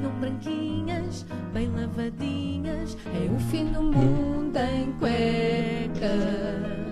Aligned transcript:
Venham 0.00 0.12
branquinhas, 0.20 1.26
bem 1.52 1.68
lavadinhas, 1.68 2.96
é 3.06 3.30
o 3.30 3.38
fim 3.50 3.66
do 3.66 3.82
mundo 3.82 4.56
em 4.58 4.92
cueca. 4.92 6.12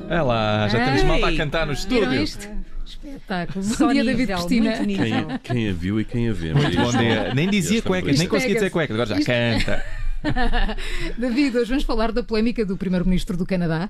É 0.08 0.20
lá, 0.22 0.68
já 0.68 0.84
temos 0.84 1.00
Ei, 1.02 1.06
malta 1.06 1.28
a 1.28 1.36
cantar 1.36 1.66
no 1.66 1.72
estúdio. 1.72 2.12
isto? 2.22 2.48
Espetáculo. 2.84 3.64
Só 3.64 3.86
Bom 3.86 3.92
dia, 3.92 4.02
nível, 4.02 4.26
David 4.26 4.32
Cristina. 4.34 4.72
Quem, 4.74 5.38
quem 5.42 5.70
a 5.70 5.72
viu 5.72 6.00
e 6.00 6.04
quem 6.04 6.28
a 6.28 6.32
vê. 6.32 6.52
Muito 6.52 6.76
bom 6.76 6.90
dia. 6.90 7.32
Nem 7.34 7.48
dizia 7.48 7.78
Esta 7.78 7.88
cuecas, 7.88 8.18
nem 8.18 8.28
conseguia 8.28 8.54
dizer 8.56 8.70
cuecas, 8.70 8.94
agora 8.96 9.08
já 9.08 9.18
Isto- 9.18 9.26
canta. 9.26 9.84
David, 11.18 11.56
hoje 11.56 11.68
vamos 11.70 11.84
falar 11.84 12.12
da 12.12 12.22
polémica 12.22 12.64
do 12.64 12.76
Primeiro-Ministro 12.76 13.36
do 13.36 13.46
Canadá. 13.46 13.88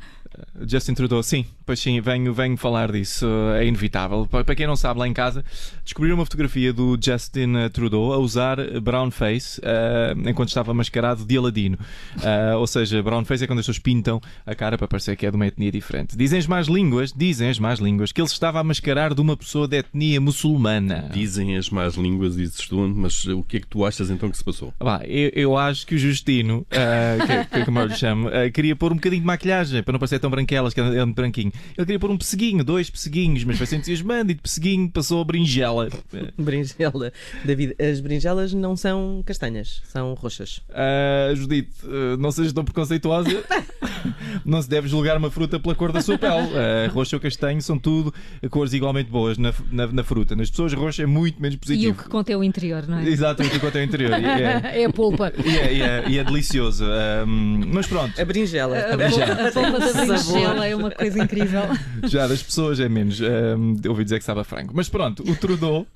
Justin 0.66 0.94
Trudeau, 0.94 1.22
sim, 1.22 1.44
pois 1.66 1.80
sim, 1.80 2.00
venho, 2.00 2.32
venho 2.32 2.56
falar 2.56 2.92
disso, 2.92 3.26
é 3.56 3.66
inevitável. 3.66 4.26
Pa- 4.30 4.44
Para 4.44 4.54
quem 4.54 4.66
não 4.66 4.76
sabe, 4.76 5.00
lá 5.00 5.08
em 5.08 5.12
casa, 5.12 5.44
descobriram 5.84 6.16
uma 6.16 6.24
fotografia 6.24 6.72
do 6.72 6.96
Justin 7.02 7.56
eh, 7.56 7.68
Trudeau 7.68 8.12
a 8.12 8.18
usar 8.18 8.58
brown 8.80 9.10
face 9.10 9.60
eh, 9.64 10.14
enquanto 10.26 10.48
estava 10.48 10.72
mascarado 10.72 11.24
de 11.24 11.36
Aladino. 11.36 11.78
Eh, 12.22 12.54
ou 12.54 12.66
seja, 12.66 13.02
brown 13.02 13.24
face 13.24 13.44
é 13.44 13.46
quando 13.46 13.58
as 13.58 13.66
pessoas 13.66 13.78
pintam 13.80 14.20
a 14.46 14.54
cara 14.54 14.78
para 14.78 14.86
parecer 14.86 15.16
que 15.16 15.26
é 15.26 15.30
de 15.30 15.36
uma 15.36 15.46
etnia 15.46 15.72
diferente. 15.72 16.16
Dizem 16.16 16.38
as 16.38 16.46
más 16.46 16.68
línguas, 16.68 17.12
dizem 17.12 17.48
as 17.50 17.58
más 17.58 17.78
línguas, 17.80 18.12
que 18.12 18.20
ele 18.20 18.28
se 18.28 18.34
estava 18.34 18.60
a 18.60 18.64
mascarar 18.64 19.14
de 19.14 19.20
uma 19.20 19.36
pessoa 19.36 19.66
de 19.66 19.78
etnia 19.78 20.20
muçulmana. 20.20 21.08
Dizem 21.12 21.56
as 21.56 21.70
más 21.70 21.94
línguas, 21.94 22.36
dizes 22.36 22.68
tu, 22.68 22.78
mas 22.88 23.24
o 23.26 23.42
que 23.42 23.56
é 23.56 23.60
que 23.60 23.66
tu 23.66 23.84
achas 23.84 24.10
então 24.10 24.30
que 24.30 24.36
se 24.36 24.44
passou? 24.44 24.72
Vá, 24.78 25.00
eu, 25.04 25.30
eu 25.34 25.56
acho 25.56 25.86
que 25.86 25.94
o 25.94 25.98
Justino, 26.24 26.66
ah, 26.70 27.44
que, 27.48 27.58
que, 27.60 27.64
como 27.64 27.78
eu 27.80 27.86
lhe 27.86 27.94
chamo, 27.96 28.28
ah, 28.28 28.50
queria 28.50 28.76
pôr 28.76 28.92
um 28.92 28.96
bocadinho 28.96 29.22
de 29.22 29.26
maquilhagem 29.26 29.82
para 29.82 29.92
não 29.92 29.98
parecer 29.98 30.18
tão 30.18 30.28
branquelas, 30.30 30.74
que 30.74 30.80
é 30.80 31.04
muito 31.04 31.14
branquinho. 31.16 31.50
Ele 31.76 31.86
queria 31.86 31.98
pôr 31.98 32.10
um 32.10 32.18
pesseguinho, 32.18 32.62
dois 32.62 32.90
pesseguinhos, 32.90 33.42
mas 33.44 33.56
foi-se 33.56 33.74
entusiasmando 33.76 34.30
e 34.30 34.34
de 34.34 34.40
pesseguinho 34.42 34.90
passou 34.90 35.22
a 35.22 35.24
berinjela. 35.24 35.88
Berinjela. 36.38 37.12
David, 37.44 37.74
as 37.80 38.00
berinjelas 38.00 38.52
não 38.52 38.76
são 38.76 39.22
castanhas, 39.24 39.82
são 39.86 40.12
roxas. 40.14 40.60
Ah, 40.70 41.32
Judite, 41.34 41.70
não 42.18 42.30
sejas 42.30 42.52
tão 42.52 42.64
preconceituosa. 42.64 43.30
Não 44.46 44.62
se 44.62 44.68
deve 44.68 44.88
julgar 44.88 45.16
uma 45.18 45.30
fruta 45.30 45.58
pela 45.60 45.74
cor 45.74 45.92
da 45.92 46.00
sua 46.00 46.16
pele. 46.16 46.32
Ah, 46.32 46.88
roxo 46.90 47.16
ou 47.16 47.20
castanho 47.20 47.60
são 47.60 47.78
tudo 47.78 48.12
cores 48.48 48.72
igualmente 48.72 49.10
boas 49.10 49.36
na, 49.36 49.52
na, 49.70 49.86
na 49.88 50.02
fruta. 50.04 50.34
Nas 50.34 50.48
pessoas, 50.50 50.72
roxo 50.72 51.02
é 51.02 51.06
muito 51.06 51.40
menos 51.40 51.54
E 51.54 51.56
o 51.56 51.60
positivo. 51.60 52.02
que 52.02 52.08
conta 52.08 52.32
é 52.32 52.36
o 52.36 52.42
interior, 52.42 52.86
não 52.88 52.98
é? 52.98 53.08
Exatamente 53.08 53.56
o 53.56 53.60
quanto 53.60 53.76
é 53.76 53.80
o 53.82 53.84
interior. 53.84 54.18
E 54.18 54.24
é, 54.24 54.60
É 54.80 54.84
a 54.86 54.90
polpa. 54.92 55.32
e 55.44 55.82
é, 55.82 56.09
e 56.10 56.18
é- 56.18 56.24
delicioso. 56.24 56.84
Ah, 56.86 57.24
mas 57.26 57.86
pronto. 57.86 58.20
A 58.20 58.24
berinjela. 58.24 58.78
A 58.78 58.96
berinjela. 58.96 59.36
polpa, 59.36 59.48
a 59.48 59.52
polpa 59.52 59.78
da 59.78 59.92
berinjela 59.92 60.66
é 60.66 60.76
uma 60.76 60.90
coisa 60.90 61.22
incrível. 61.22 61.62
Já 62.04 62.26
das 62.26 62.42
pessoas 62.42 62.80
é 62.80 62.88
menos. 62.88 63.20
Um, 63.20 63.76
ouvi 63.88 64.04
dizer 64.04 64.18
que 64.18 64.24
sabe 64.24 64.40
a 64.40 64.44
frango. 64.44 64.72
Mas 64.74 64.88
pronto, 64.88 65.22
o 65.28 65.36
Trudeau, 65.36 65.86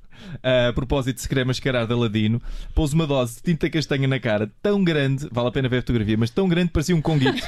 ah, 0.43 0.69
a 0.69 0.73
propósito 0.73 1.17
de 1.17 1.23
se 1.23 1.29
querer 1.29 1.45
mascarar 1.45 1.87
de 1.87 1.93
Aladino, 1.93 2.41
pôs 2.75 2.93
uma 2.93 3.07
dose 3.07 3.37
de 3.37 3.43
tinta 3.43 3.69
castanha 3.71 4.09
na 4.09 4.19
cara 4.19 4.51
tão 4.63 4.83
grande, 4.83 5.29
vale 5.31 5.49
a 5.49 5.53
pena 5.53 5.69
ver 5.69 5.79
a 5.79 5.81
fotografia, 5.83 6.17
mas 6.17 6.31
tão 6.31 6.49
grande 6.49 6.69
que 6.69 6.73
parecia 6.75 6.97
um 6.97 7.03
conguito. 7.03 7.43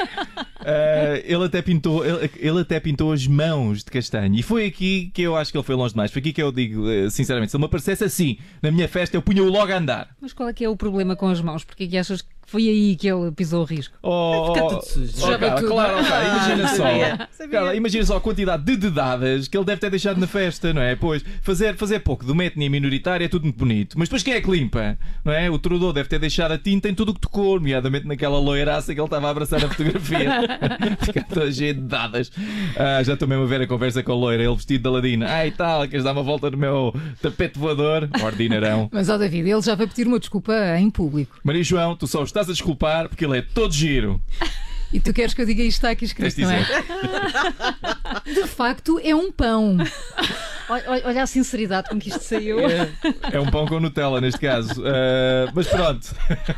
Ah, 0.69 1.21
ele, 1.25 1.45
até 1.45 1.63
pintou, 1.63 2.05
ele, 2.05 2.29
ele 2.39 2.61
até 2.61 2.81
pintou 2.81 3.13
as 3.13 3.25
mãos 3.25 3.85
de 3.85 3.91
castanho. 3.91 4.35
E 4.35 4.43
foi 4.43 4.67
aqui 4.67 5.13
que 5.15 5.23
eu 5.23 5.37
acho 5.37 5.53
que 5.53 5.57
ele 5.57 5.65
foi 5.65 5.77
longe 5.77 5.95
demais. 5.95 6.11
Foi 6.11 6.19
aqui 6.19 6.33
que 6.33 6.43
eu 6.43 6.51
digo, 6.51 6.91
eh, 6.91 7.09
sinceramente, 7.09 7.53
se 7.53 7.57
ele 7.57 7.63
me 7.63 7.67
aparecesse 7.67 8.03
assim 8.03 8.37
na 8.61 8.73
minha 8.73 8.89
festa, 8.89 9.17
eu 9.17 9.23
punha-o 9.23 9.49
logo 9.49 9.73
a 9.73 9.77
andar. 9.77 10.09
Mas 10.21 10.33
qual 10.33 10.49
é 10.49 10.53
que 10.53 10.65
é 10.65 10.69
o 10.69 10.77
problema 10.77 11.15
com 11.15 11.29
as 11.29 11.41
mãos? 11.41 11.63
Porque 11.63 11.85
é 11.85 11.87
que 11.87 11.97
achas 11.97 12.21
que 12.21 12.29
foi 12.47 12.69
aí 12.69 12.97
que 12.97 13.09
ele 13.09 13.31
pisou 13.33 13.63
o 13.63 13.65
risco? 13.65 13.95
Oh, 14.03 14.53
Fica 14.55 14.65
oh, 14.65 14.69
tudo 14.69 14.83
sujo. 14.85 15.13
oh, 15.19 15.39
Carla, 15.39 15.55
tudo. 15.61 15.69
claro, 15.69 15.95
ok, 15.99 16.11
imagina 16.27 16.65
Ah, 16.65 16.69
só. 16.69 17.29
sabia, 17.33 17.51
Carla, 17.51 17.75
imagina 17.75 18.05
só 18.07 18.17
a 18.17 18.21
quantidade 18.21 18.63
de 18.65 18.77
dedadas 18.77 19.49
que 19.49 19.57
ele 19.57 19.65
deve 19.65 19.81
ter 19.81 19.91
deixado 19.91 20.19
na 20.19 20.27
festa, 20.27 20.73
não 20.73 20.81
é? 20.83 20.95
Pois, 20.97 21.25
fazer, 21.43 21.75
fazer 21.77 22.01
pouco 22.01 22.25
de 22.25 22.33
uma 22.33 22.45
etnia 22.45 22.71
minoritária 22.71 23.25
é 23.25 23.29
tudo 23.29 23.43
muito 23.45 23.59
bonito. 23.59 23.99
Mas 23.99 24.09
depois 24.09 24.23
quem 24.23 24.35
é 24.35 24.41
que 24.41 24.51
limpa? 24.51 24.97
Não 25.25 25.33
é? 25.33 25.51
O 25.51 25.59
Trudeau 25.59 25.93
deve 25.93 26.09
ter 26.09 26.19
deixado 26.19 26.53
a 26.53 26.59
tinta 26.59 26.89
em 26.89 26.95
tudo 26.95 27.11
o 27.11 27.15
que 27.15 27.21
tocou, 27.21 27.57
nomeadamente 27.57 28.07
naquela 28.07 28.39
loiraça 28.39 28.95
que 28.95 29.01
ele 29.01 29.07
estava 29.07 29.27
a 29.27 29.31
abraçar 29.31 29.61
na 29.61 29.69
fotografia. 29.69 30.31
Fica 31.03 31.25
toda 31.25 31.53
cheia 31.53 31.75
de 31.75 31.81
dedadas. 31.81 32.31
Ah, 32.77 33.03
já 33.03 33.15
estou 33.15 33.27
mesmo 33.29 33.45
a 33.45 33.47
ver 33.47 33.61
a 33.63 33.67
conversa 33.67 34.03
com 34.03 34.13
a 34.13 34.15
loira, 34.15 34.43
ele 34.45 34.55
vestido 34.55 34.83
de 34.83 34.89
Aladino. 34.89 35.27
Ai 35.27 35.51
tal, 35.51 35.87
queres 35.89 36.05
dar 36.05 36.13
uma 36.13 36.23
volta 36.23 36.51
no 36.51 36.57
meu 36.57 36.95
tapete 37.21 37.59
voador? 37.59 38.09
Ordinarão. 38.23 38.89
Mas, 38.93 39.09
ó 39.09 39.19
David, 39.19 39.49
ele 39.51 39.63
já 39.63 39.75
vai 39.75 39.87
pedir 39.87 40.07
uma 40.07 40.19
desculpa 40.19 40.53
em 40.79 40.89
público. 40.91 41.37
Maria 41.43 41.63
João, 41.65 41.97
tu 41.97 42.07
só 42.07 42.21
o 42.21 42.25
estás 42.37 42.51
a 42.51 42.53
desculpar 42.53 43.09
porque 43.09 43.25
ele 43.25 43.39
é 43.39 43.43
todo 43.43 43.73
giro. 43.73 44.21
E 44.93 45.01
tu 45.01 45.13
queres 45.13 45.35
que 45.35 45.41
eu 45.43 45.47
diga 45.47 45.63
isto 45.63 45.79
está 45.79 45.91
aqui 45.91 46.05
escrito, 46.05 46.41
não 46.41 46.51
é? 46.51 46.65
De 48.25 48.47
facto, 48.47 49.01
é 49.03 49.15
um 49.15 49.33
pão. 49.33 49.79
Olha, 50.69 51.23
a 51.23 51.27
sinceridade 51.27 51.89
com 51.89 51.99
que 51.99 52.09
isto 52.09 52.23
saiu. 52.23 52.59
É 52.61 53.41
um 53.41 53.47
pão 53.47 53.67
com 53.67 53.79
Nutella 53.81 54.21
neste 54.21 54.41
caso. 54.41 54.83
Ah, 54.85 55.51
mas 55.55 55.67
pronto. 55.69 56.15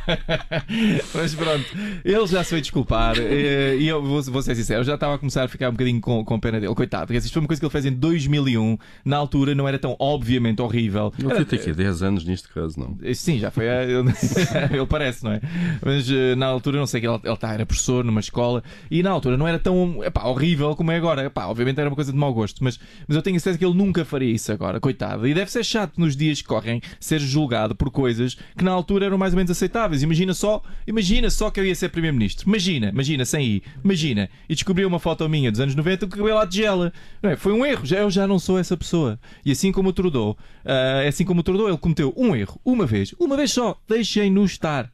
mas 1.14 1.34
pronto. 1.34 1.64
Ele 2.04 2.26
já 2.26 2.42
se 2.44 2.50
foi 2.50 2.60
desculpar. 2.60 3.16
eh, 3.18 3.76
e 3.78 3.88
eu 3.88 4.02
vou, 4.02 4.22
vou 4.22 4.42
ser 4.42 4.54
sincero, 4.54 4.80
eu 4.80 4.84
já 4.84 4.94
estava 4.94 5.14
a 5.14 5.18
começar 5.18 5.44
a 5.44 5.48
ficar 5.48 5.68
um 5.68 5.72
bocadinho 5.72 6.00
com, 6.00 6.24
com 6.24 6.38
pena 6.40 6.60
dele. 6.60 6.74
Coitado, 6.74 7.06
porque 7.06 7.18
isto 7.18 7.32
foi 7.32 7.40
uma 7.42 7.46
coisa 7.48 7.60
que 7.60 7.66
ele 7.66 7.72
fez 7.72 7.84
em 7.86 7.92
2001. 7.92 8.78
Na 9.04 9.16
altura 9.16 9.54
não 9.54 9.66
era 9.68 9.78
tão 9.78 9.96
obviamente 9.98 10.62
horrível. 10.62 11.12
Ele 11.18 11.30
Era- 11.32 11.44
tem 11.44 11.58
aqui 11.58 11.72
10 11.72 12.02
anos 12.02 12.24
neste 12.24 12.48
caso, 12.48 12.78
não? 12.78 12.96
Eh, 13.02 13.14
Sim, 13.14 13.38
já 13.38 13.50
foi. 13.50 13.64
Ele 14.72 14.86
parece, 14.88 15.24
não 15.24 15.32
é? 15.32 15.40
Mas 15.84 16.08
na 16.36 16.46
altura, 16.46 16.78
não 16.78 16.86
sei, 16.86 17.00
que 17.00 17.06
ele, 17.08 17.18
ele 17.24 17.36
tá, 17.36 17.52
era 17.52 17.66
professor 17.66 18.04
numa 18.04 18.20
escola 18.20 18.62
e 18.90 19.02
na 19.02 19.10
altura 19.10 19.36
não 19.36 19.46
era 19.46 19.58
tão 19.58 20.02
epá, 20.04 20.24
horrível 20.24 20.74
como 20.76 20.90
é 20.92 20.96
agora. 20.96 21.24
Epá, 21.26 21.46
obviamente 21.46 21.78
era 21.80 21.88
uma 21.88 21.94
coisa 21.96 22.12
de 22.12 22.18
mau 22.18 22.32
gosto, 22.32 22.62
mas, 22.62 22.78
mas 23.06 23.16
eu 23.16 23.22
tenho 23.22 23.36
a 23.36 23.40
certeza 23.40 23.58
que 23.58 23.64
ele 23.64 23.74
nunca 23.74 23.97
faria 24.04 24.32
isso 24.32 24.52
agora, 24.52 24.80
coitado. 24.80 25.26
E 25.26 25.34
deve 25.34 25.50
ser 25.50 25.64
chato 25.64 25.98
nos 25.98 26.16
dias 26.16 26.40
que 26.40 26.48
correm 26.48 26.80
ser 27.00 27.20
julgado 27.20 27.74
por 27.74 27.90
coisas 27.90 28.36
que 28.56 28.64
na 28.64 28.70
altura 28.70 29.06
eram 29.06 29.18
mais 29.18 29.32
ou 29.32 29.36
menos 29.36 29.50
aceitáveis. 29.50 30.02
Imagina 30.02 30.34
só, 30.34 30.62
imagina 30.86 31.30
só 31.30 31.50
que 31.50 31.60
eu 31.60 31.64
ia 31.64 31.74
ser 31.74 31.88
primeiro-ministro. 31.90 32.48
Imagina, 32.48 32.88
imagina, 32.88 33.24
sem 33.24 33.44
ir, 33.44 33.62
imagina. 33.84 34.28
E 34.48 34.54
descobri 34.54 34.84
uma 34.84 34.98
foto 34.98 35.28
minha 35.28 35.50
dos 35.50 35.60
anos 35.60 35.74
90 35.74 36.06
com 36.06 36.14
o 36.14 36.18
cabelo 36.18 36.38
à 36.38 36.46
tigela. 36.46 36.92
Não 37.22 37.30
é? 37.30 37.36
Foi 37.36 37.52
um 37.52 37.64
erro, 37.64 37.84
eu 37.90 38.10
já 38.10 38.26
não 38.26 38.38
sou 38.38 38.58
essa 38.58 38.76
pessoa. 38.76 39.18
E 39.44 39.52
assim 39.52 39.72
como 39.72 39.90
o 39.90 39.92
Trudeau, 39.92 40.36
ah, 40.64 41.06
assim 41.06 41.24
como 41.24 41.40
o 41.40 41.42
Trudeau, 41.42 41.68
ele 41.68 41.78
cometeu 41.78 42.12
um 42.16 42.34
erro, 42.34 42.60
uma 42.64 42.86
vez, 42.86 43.14
uma 43.18 43.36
vez 43.36 43.52
só. 43.52 43.78
Deixem-no 43.88 44.44
estar. 44.44 44.90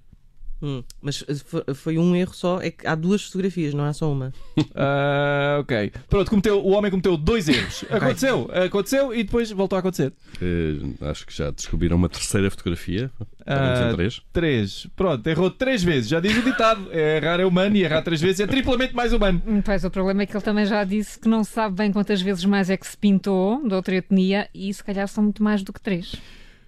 Hum, 0.66 0.82
mas 1.02 1.22
fo- 1.44 1.62
foi 1.74 1.98
um 1.98 2.16
erro 2.16 2.32
só, 2.32 2.58
é 2.58 2.70
que 2.70 2.86
há 2.86 2.94
duas 2.94 3.22
fotografias, 3.24 3.74
não 3.74 3.84
há 3.84 3.92
só 3.92 4.10
uma. 4.10 4.32
Ah, 4.74 5.58
ok. 5.60 5.92
Pronto, 6.08 6.30
cometeu, 6.30 6.58
o 6.64 6.70
homem 6.70 6.90
cometeu 6.90 7.16
dois 7.16 7.48
erros. 7.48 7.84
Aconteceu, 7.90 8.50
aconteceu 8.52 9.14
e 9.14 9.22
depois 9.22 9.50
voltou 9.50 9.76
a 9.76 9.80
acontecer. 9.80 10.12
Eh, 10.40 10.76
acho 11.10 11.26
que 11.26 11.36
já 11.36 11.50
descobriram 11.50 11.96
uma 11.96 12.08
terceira 12.08 12.50
fotografia. 12.50 13.10
Ah, 13.46 13.90
em 13.90 13.94
três. 13.94 14.22
Três. 14.32 14.86
Pronto, 14.96 15.26
errou 15.26 15.50
três 15.50 15.82
vezes. 15.82 16.08
Já 16.08 16.18
diz 16.18 16.36
o 16.36 16.42
ditado. 16.42 16.88
É 16.90 17.16
errar 17.18 17.40
é 17.40 17.44
humano 17.46 17.76
e 17.76 17.82
errar 17.82 18.02
três 18.02 18.20
vezes 18.20 18.40
é 18.40 18.46
triplamente 18.46 18.94
mais 18.94 19.12
humano. 19.12 19.42
Hum, 19.46 19.60
Pois, 19.62 19.84
o 19.84 19.90
problema 19.90 20.22
é 20.22 20.26
que 20.26 20.34
ele 20.36 20.44
também 20.44 20.64
já 20.66 20.82
disse 20.84 21.18
que 21.18 21.28
não 21.28 21.44
sabe 21.44 21.76
bem 21.76 21.92
quantas 21.92 22.20
vezes 22.22 22.44
mais 22.44 22.70
é 22.70 22.76
que 22.76 22.86
se 22.86 22.96
pintou 22.96 23.66
de 23.68 23.74
outra 23.74 23.94
etnia 23.96 24.48
e 24.54 24.72
se 24.72 24.82
calhar 24.82 25.06
são 25.08 25.22
muito 25.24 25.42
mais 25.42 25.62
do 25.62 25.72
que 25.72 25.80
três. 25.80 26.14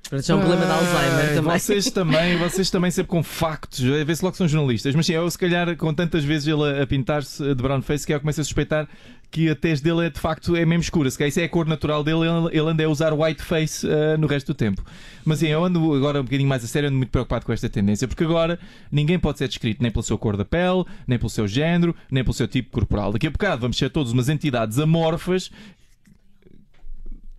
Portanto, 0.09 0.31
é 0.31 0.35
um 0.35 0.39
problema 0.39 0.67
de 0.67 0.73
Alzheimer 0.73 1.35
também. 1.35 1.59
Vocês 1.59 1.91
também, 1.91 2.37
vocês 2.39 2.71
também 2.71 2.91
sempre 2.91 3.11
com 3.11 3.23
factos. 3.23 3.85
A 3.85 4.05
ver 4.05 4.17
se 4.17 4.25
logo 4.25 4.37
são 4.37 4.47
jornalistas. 4.47 4.95
Mas 4.95 5.07
sim, 5.07 5.15
eu 5.15 5.29
se 5.31 5.39
calhar 5.39 5.77
com 5.77 5.93
tantas 5.93 6.25
vezes 6.25 6.47
ele 6.47 6.81
a, 6.81 6.87
pintar-se 6.87 7.43
de 7.43 7.63
brown 7.63 7.83
face 7.83 8.07
que 8.07 8.15
eu 8.15 8.21
começo 8.21 8.41
a 8.41 8.45
suspeitar 8.45 8.89
que 9.31 9.51
a 9.51 9.57
tez 9.57 9.81
dele 9.81 10.07
é 10.07 10.11
de 10.11 10.21
facto 10.21 10.55
é 10.57 10.65
mesmo 10.65 10.83
escura. 10.83 11.11
Se 11.11 11.19
calhar 11.19 11.29
isso 11.29 11.41
é 11.41 11.45
a 11.45 11.49
cor 11.49 11.67
natural 11.67 12.05
dele, 12.05 12.21
ele, 12.53 12.71
anda 12.71 12.85
a 12.85 12.89
usar 12.89 13.13
white 13.13 13.43
face 13.43 13.87
ah, 13.87 14.17
no 14.17 14.27
resto 14.27 14.49
do 14.49 14.55
tempo. 14.55 14.83
Mas 15.25 15.41
sim, 15.41 15.49
eu 15.49 15.65
ando 15.65 15.93
agora 15.95 16.21
um 16.21 16.25
bocadinho 16.25 16.49
mais 16.49 16.65
a 16.65 16.67
sério, 16.67 16.89
ando 16.89 16.97
muito 16.97 17.11
preocupado 17.11 17.45
com 17.45 17.53
esta 17.53 17.69
tendência, 17.69 18.07
porque 18.07 18.25
agora 18.25 18.59
ninguém 18.91 19.19
pode 19.19 19.39
ser 19.39 19.49
descrito 19.49 19.83
nem 19.83 19.91
pela 19.91 20.03
sua 20.03 20.17
cor 20.17 20.37
da 20.37 20.45
pele, 20.45 20.85
nem 21.07 21.19
pelo 21.19 21.29
seu 21.29 21.49
género, 21.49 21.95
nem 22.11 22.23
pelo 22.23 22.35
seu 22.35 22.47
tipo 22.47 22.71
corporal. 22.71 23.13
Daqui 23.13 23.27
a 23.27 23.31
bocado 23.31 23.63
vamos 23.63 23.77
ser 23.77 23.91
todos 23.91 24.13
umas 24.13 24.29
entidades 24.29 24.79
amorfas 24.79 25.51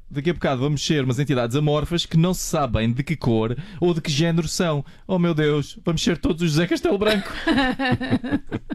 Daqui 0.10 0.30
a 0.30 0.34
bocado 0.34 0.62
vamos 0.62 0.86
ser 0.86 1.04
umas 1.04 1.20
entidades 1.20 1.56
amorfas 1.56 2.06
que 2.06 2.16
não 2.16 2.34
se 2.34 2.42
sabem 2.42 2.94
de 2.94 3.04
que 3.04 3.18
cor 3.18 3.58
ou 3.80 3.94
de 3.94 4.00
que 4.00 4.10
género 4.10 4.48
são. 4.48 4.84
Oh 5.06 5.20
meu 5.20 5.34
Deus, 5.34 5.78
vamos 5.84 6.02
ser 6.02 6.18
todos 6.18 6.42
os 6.42 6.52
José 6.52 6.66
Castelo 6.66 6.98
Branco. 6.98 7.30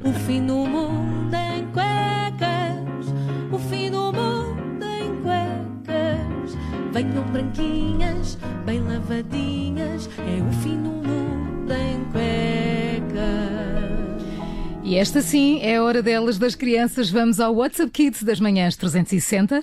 O 0.05 0.13
fim 0.27 0.45
do 0.45 0.67
mundo 0.67 1.33
em 1.33 1.65
cuecas, 1.67 3.07
o 3.53 3.59
fim 3.71 3.89
do 3.89 4.13
mundo 4.13 4.85
em 4.85 5.15
cuecas. 5.23 6.59
Venham 6.93 7.23
branquinhas, 7.31 8.37
bem 8.67 8.81
lavadinhas, 8.81 10.11
é 10.19 10.43
o 10.43 10.53
fim 10.61 10.77
do 10.83 10.91
mundo 10.91 11.73
em 11.73 12.05
cuecas. 12.11 13.33
E 14.83 14.97
esta 14.97 15.23
sim 15.23 15.61
é 15.63 15.77
a 15.77 15.85
hora 15.85 16.03
delas, 16.03 16.37
das 16.37 16.57
crianças. 16.57 17.09
Vamos 17.09 17.39
ao 17.39 17.55
WhatsApp 17.55 17.93
Kids 17.93 18.25
das 18.25 18.41
manhãs 18.41 18.75
360. 18.77 19.63